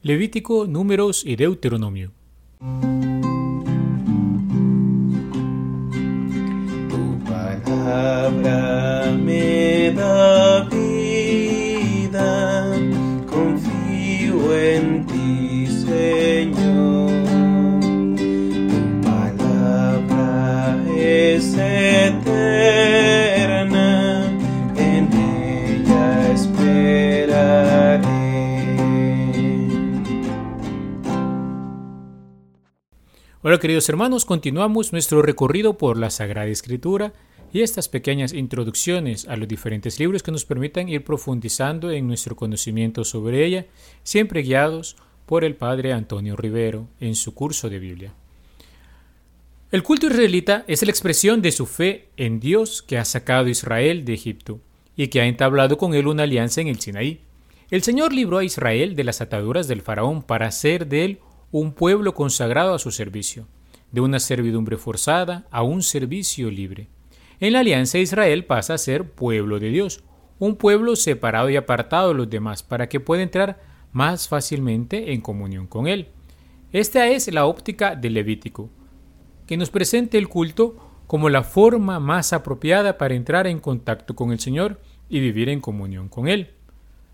[0.00, 2.12] Levítico, Números y Deuteronomio.
[6.88, 12.22] Tu palabra me da vida,
[13.28, 15.57] confío en ti,
[33.48, 37.14] Hola queridos hermanos, continuamos nuestro recorrido por la Sagrada Escritura
[37.50, 42.36] y estas pequeñas introducciones a los diferentes libros que nos permitan ir profundizando en nuestro
[42.36, 43.64] conocimiento sobre ella,
[44.02, 48.12] siempre guiados por el Padre Antonio Rivero en su curso de Biblia.
[49.72, 53.50] El culto israelita es la expresión de su fe en Dios que ha sacado a
[53.50, 54.60] Israel de Egipto
[54.94, 57.22] y que ha entablado con él una alianza en el Sinaí.
[57.70, 61.18] El Señor libró a Israel de las ataduras del faraón para hacer de él
[61.50, 63.46] un pueblo consagrado a su servicio,
[63.90, 66.88] de una servidumbre forzada a un servicio libre.
[67.40, 70.02] En la alianza Israel pasa a ser pueblo de Dios,
[70.38, 73.60] un pueblo separado y apartado de los demás para que pueda entrar
[73.92, 76.08] más fácilmente en comunión con Él.
[76.72, 78.68] Esta es la óptica del Levítico,
[79.46, 80.76] que nos presenta el culto
[81.06, 85.60] como la forma más apropiada para entrar en contacto con el Señor y vivir en
[85.60, 86.50] comunión con Él.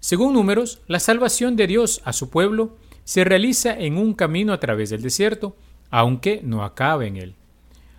[0.00, 4.60] Según números, la salvación de Dios a su pueblo se realiza en un camino a
[4.60, 5.56] través del desierto,
[5.90, 7.34] aunque no acaba en él.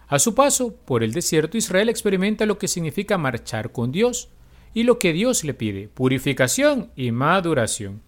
[0.08, 4.30] A su paso por el desierto, Israel experimenta lo que significa marchar con Dios
[4.74, 8.02] y lo que Dios le pide, purificación y maduración.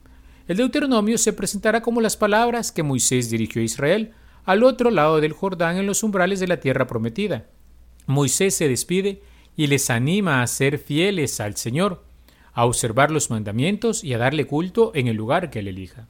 [0.48, 4.14] El Deuteronomio se presentará como las palabras que Moisés dirigió a Israel
[4.46, 7.48] al otro lado del Jordán en los umbrales de la tierra prometida.
[8.06, 9.22] Moisés se despide
[9.56, 12.04] y les anima a ser fieles al Señor,
[12.54, 16.08] a observar los mandamientos y a darle culto en el lugar que él elija.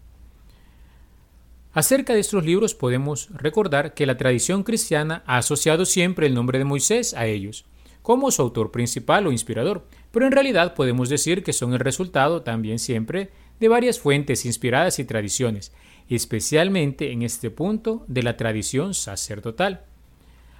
[1.78, 6.58] Acerca de estos libros podemos recordar que la tradición cristiana ha asociado siempre el nombre
[6.58, 7.66] de Moisés a ellos,
[8.02, 12.42] como su autor principal o inspirador, pero en realidad podemos decir que son el resultado
[12.42, 13.30] también siempre
[13.60, 15.72] de varias fuentes inspiradas y tradiciones,
[16.10, 19.84] especialmente en este punto de la tradición sacerdotal.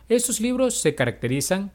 [0.10, 1.72] Estos libros se caracterizan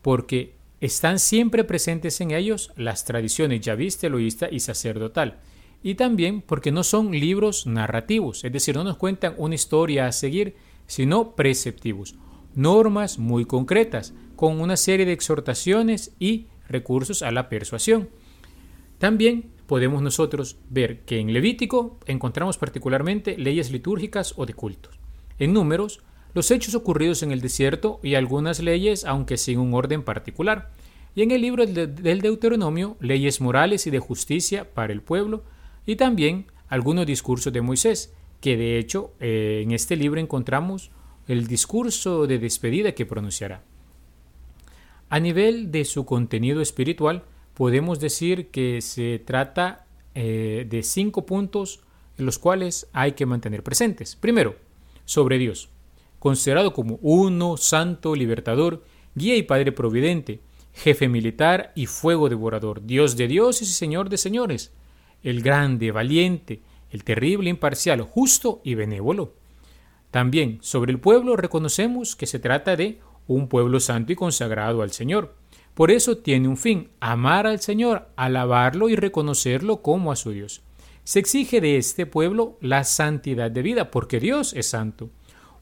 [0.00, 5.38] porque están siempre presentes en ellos las tradiciones yavista, eloísta y sacerdotal,
[5.82, 10.12] y también porque no son libros narrativos, es decir, no nos cuentan una historia a
[10.12, 10.56] seguir,
[10.86, 12.16] sino preceptivos,
[12.54, 18.08] normas muy concretas, con una serie de exhortaciones y recursos a la persuasión.
[18.98, 24.98] También podemos nosotros ver que en Levítico encontramos particularmente leyes litúrgicas o de cultos.
[25.38, 26.00] En números,
[26.34, 30.70] los hechos ocurridos en el desierto y algunas leyes, aunque sin un orden particular.
[31.14, 35.44] Y en el libro del Deuteronomio, leyes morales y de justicia para el pueblo,
[35.86, 40.90] y también algunos discursos de Moisés, que de hecho eh, en este libro encontramos
[41.28, 43.62] el discurso de despedida que pronunciará.
[45.08, 47.24] A nivel de su contenido espiritual,
[47.54, 51.80] podemos decir que se trata eh, de cinco puntos
[52.18, 54.16] en los cuales hay que mantener presentes.
[54.16, 54.56] Primero,
[55.04, 55.68] sobre Dios,
[56.18, 60.40] considerado como uno, santo, libertador, guía y padre providente,
[60.72, 64.72] jefe militar y fuego devorador, Dios de dioses y Señor de señores,
[65.22, 66.60] el grande, valiente,
[66.90, 69.34] el terrible, imparcial, justo y benévolo.
[70.10, 74.92] También sobre el pueblo reconocemos que se trata de un pueblo santo y consagrado al
[74.92, 75.34] Señor.
[75.74, 80.62] Por eso tiene un fin, amar al Señor, alabarlo y reconocerlo como a su Dios.
[81.04, 85.10] Se exige de este pueblo la santidad de vida, porque Dios es santo.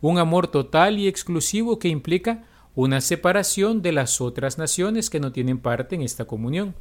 [0.01, 2.45] Un amor total y exclusivo que implica
[2.75, 6.75] una separación de las otras naciones que no tienen parte en esta comunión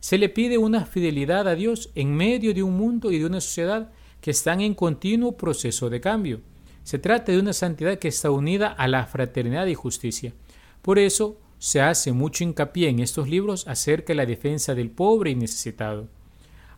[0.00, 3.40] se le pide una fidelidad a Dios en medio de un mundo y de una
[3.40, 6.40] sociedad que están en continuo proceso de cambio.
[6.82, 10.32] Se trata de una santidad que está unida a la fraternidad y justicia.
[10.82, 15.30] Por eso se hace mucho hincapié en estos libros acerca de la defensa del pobre
[15.30, 16.08] y necesitado.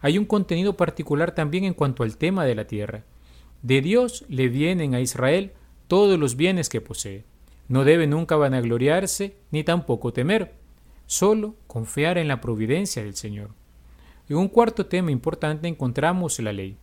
[0.00, 3.04] Hay un contenido particular también en cuanto al tema de la tierra.
[3.62, 5.52] De Dios le vienen a Israel
[5.86, 7.24] todos los bienes que posee.
[7.68, 10.54] No debe nunca vanagloriarse ni tampoco temer,
[11.10, 13.50] solo confiar en la providencia del Señor.
[14.28, 16.76] En un cuarto tema importante encontramos la ley.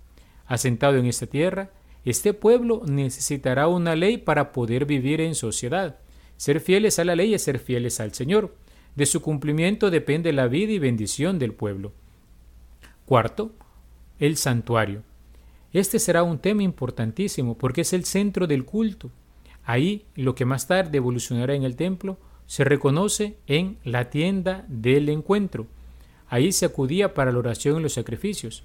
[0.46, 1.72] Asentado en esta tierra,
[2.04, 6.00] este pueblo necesitará una ley para poder vivir en sociedad.
[6.36, 8.54] Ser fieles a la ley es ser fieles al Señor.
[8.98, 11.94] De su cumplimiento depende la vida y bendición del pueblo.
[13.06, 13.54] Cuarto,
[14.20, 15.04] el santuario.
[15.72, 19.10] Este será un tema importantísimo porque es el centro del culto.
[19.64, 22.18] Ahí, lo que más tarde evolucionará en el templo,
[22.48, 25.68] se reconoce en la tienda del encuentro.
[26.30, 28.64] Ahí se acudía para la oración y los sacrificios.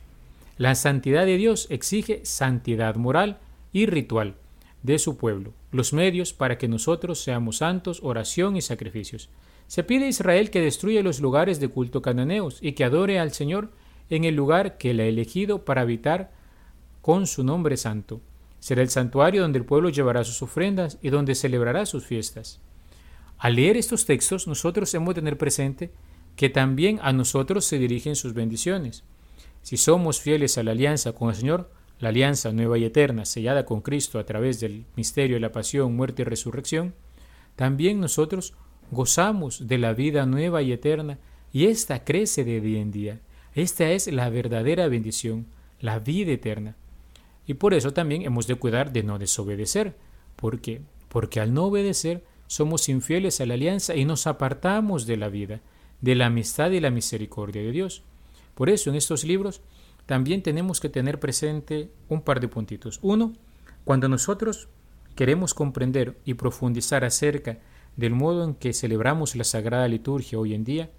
[0.57, 3.39] La santidad de Dios exige santidad moral
[3.73, 4.37] y ritual
[4.83, 9.29] de su pueblo, los medios para que nosotros seamos santos, oración y sacrificios.
[9.67, 13.33] Se pide a Israel que destruya los lugares de culto cananeos y que adore al
[13.33, 13.71] Señor
[14.11, 16.31] en el lugar que él ha elegido para habitar
[17.01, 18.21] con su nombre santo.
[18.61, 22.61] Será el santuario donde el pueblo llevará sus ofrendas y donde celebrará sus fiestas.
[23.43, 25.91] Al leer estos textos, nosotros hemos de tener presente
[26.37, 29.03] que también a nosotros se dirigen sus bendiciones.
[29.63, 31.69] Si somos fieles a la alianza con el Señor,
[31.99, 35.97] la alianza nueva y eterna sellada con Cristo a través del misterio de la pasión,
[35.97, 36.95] muerte y resurrección,
[37.57, 38.55] también nosotros
[38.93, 41.19] gozamos de la vida nueva y eterna
[41.53, 43.21] y ésta crece de día en día.
[43.57, 45.47] Esta es la verdadera bendición,
[45.81, 46.77] la vida eterna.
[47.49, 49.97] Y por eso también hemos de cuidar de no desobedecer.
[50.37, 50.81] ¿Por qué?
[51.09, 52.23] Porque al no obedecer
[52.53, 55.63] somos infieles a la alianza y nos apartamos de la vida,
[56.03, 58.03] de la amistad y la misericordia de Dios.
[58.55, 59.63] Por eso en estos libros
[60.05, 62.99] también tenemos que tener presente un par de puntitos.
[63.01, 63.33] Uno,
[63.85, 64.69] cuando nosotros
[65.17, 67.59] queremos comprender y profundizar acerca
[67.97, 70.91] del modo en que celebramos la Sagrada Liturgia hoy en día,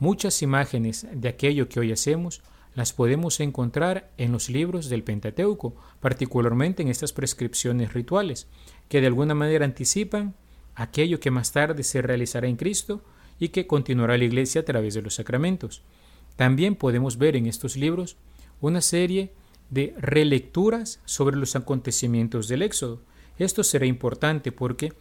[0.00, 2.42] muchas imágenes de aquello que hoy hacemos
[2.74, 8.48] las podemos encontrar en los libros del Pentateuco, particularmente en estas prescripciones rituales,
[8.88, 10.34] que de alguna manera anticipan
[10.76, 13.02] aquello que más tarde se realizará en Cristo
[13.40, 15.82] y que continuará la Iglesia a través de los sacramentos.
[16.36, 18.16] También podemos ver en estos libros
[18.60, 19.32] una serie
[19.70, 23.02] de relecturas sobre los acontecimientos del Éxodo.
[23.38, 24.92] Esto será importante porque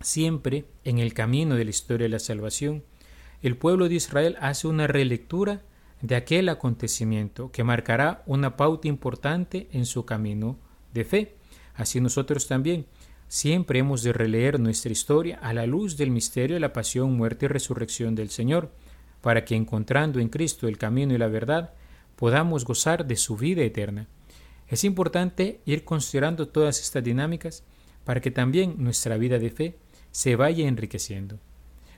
[0.00, 2.84] siempre en el camino de la historia de la salvación,
[3.42, 5.62] el pueblo de Israel hace una relectura
[6.02, 10.58] de aquel acontecimiento que marcará una pauta importante en su camino
[10.92, 11.36] de fe.
[11.74, 12.86] Así nosotros también
[13.30, 17.46] siempre hemos de releer nuestra historia a la luz del misterio de la pasión, muerte
[17.46, 18.72] y resurrección del Señor,
[19.20, 21.72] para que encontrando en Cristo el camino y la verdad,
[22.16, 24.08] podamos gozar de su vida eterna.
[24.66, 27.62] Es importante ir considerando todas estas dinámicas
[28.04, 29.78] para que también nuestra vida de fe
[30.10, 31.38] se vaya enriqueciendo.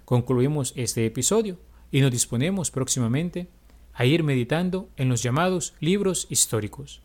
[0.04, 1.58] Concluimos este episodio
[1.90, 3.48] y nos disponemos próximamente
[3.94, 7.00] a ir meditando en los llamados libros históricos.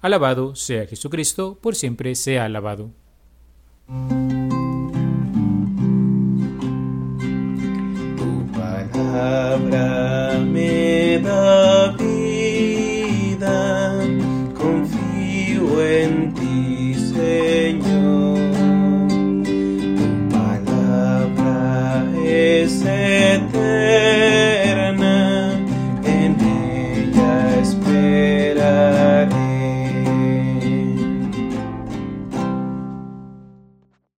[0.00, 2.90] Alabado sea Jesucristo, por siempre sea alabado.
[3.88, 4.65] Tu